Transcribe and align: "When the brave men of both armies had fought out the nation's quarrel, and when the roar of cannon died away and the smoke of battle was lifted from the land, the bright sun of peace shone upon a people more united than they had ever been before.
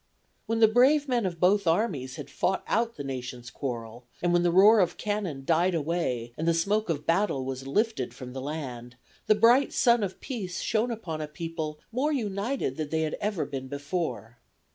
"When 0.47 0.61
the 0.61 0.67
brave 0.67 1.07
men 1.07 1.27
of 1.27 1.39
both 1.39 1.67
armies 1.67 2.15
had 2.15 2.31
fought 2.31 2.63
out 2.65 2.95
the 2.95 3.03
nation's 3.03 3.51
quarrel, 3.51 4.07
and 4.23 4.33
when 4.33 4.41
the 4.41 4.49
roar 4.49 4.79
of 4.79 4.97
cannon 4.97 5.45
died 5.45 5.75
away 5.75 6.33
and 6.39 6.47
the 6.47 6.55
smoke 6.55 6.89
of 6.89 7.05
battle 7.05 7.45
was 7.45 7.67
lifted 7.67 8.11
from 8.11 8.33
the 8.33 8.41
land, 8.41 8.95
the 9.27 9.35
bright 9.35 9.71
sun 9.71 10.01
of 10.01 10.19
peace 10.19 10.59
shone 10.59 10.89
upon 10.89 11.21
a 11.21 11.27
people 11.27 11.79
more 11.91 12.11
united 12.11 12.77
than 12.77 12.89
they 12.89 13.01
had 13.01 13.13
ever 13.21 13.45
been 13.45 13.67
before. 13.67 14.39